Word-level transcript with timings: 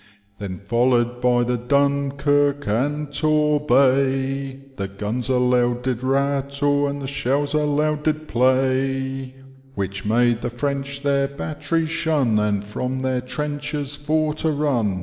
Then 0.39 0.57
followed 0.61 1.21
by 1.21 1.43
the 1.43 1.57
Dunkirk 1.57 2.65
and 2.65 3.09
Torhny, 3.09 4.61
Tiie 4.75 4.97
g^ns 4.97 5.29
aloud 5.29 5.83
did 5.83 6.01
rattle, 6.01 6.87
and 6.87 6.99
the 6.99 7.05
shells 7.05 7.53
aloud 7.53 8.01
did 8.01 8.27
play, 8.27 9.33
\Vhich 9.77 10.03
made 10.03 10.41
the 10.41 10.49
French 10.49 11.03
their 11.03 11.27
batteries 11.27 11.91
shun, 11.91 12.39
And 12.39 12.63
from 12.65 13.01
their 13.01 13.21
trenches 13.21 13.95
for 13.95 14.33
to 14.33 14.49
run. 14.49 14.99